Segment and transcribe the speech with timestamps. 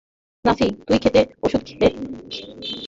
[0.45, 2.37] নাসি, তুই ক্ষেতে ওষুধ ছিটিয়েছিস?